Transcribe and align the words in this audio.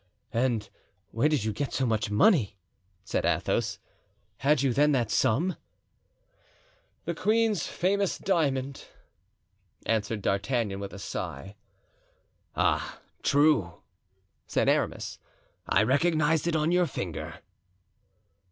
"And 0.33 0.67
where 1.11 1.29
did 1.29 1.43
you 1.43 1.53
get 1.53 1.73
so 1.73 1.85
much 1.85 2.09
money?" 2.09 2.57
said 3.03 3.23
Athos. 3.23 3.77
"Had 4.37 4.63
you, 4.63 4.73
then, 4.73 4.93
that 4.93 5.11
sum?" 5.11 5.57
"The 7.05 7.13
queen's 7.13 7.67
famous 7.67 8.17
diamond," 8.17 8.85
answered 9.85 10.23
D'Artagnan, 10.23 10.79
with 10.79 10.91
a 10.93 10.97
sigh. 10.97 11.55
"Ah, 12.55 12.99
true," 13.21 13.83
said 14.47 14.67
Aramis. 14.67 15.19
"I 15.69 15.83
recognized 15.83 16.47
it 16.47 16.55
on 16.55 16.71
your 16.71 16.87
finger." 16.87 17.35